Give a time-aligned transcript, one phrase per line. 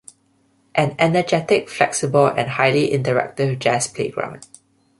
[0.73, 4.47] An energetic, flexible and highly interactive jazz playground.